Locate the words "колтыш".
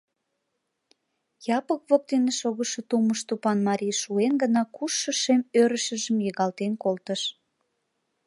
6.83-7.21